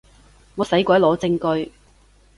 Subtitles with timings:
[0.55, 1.71] 我使鬼攞證據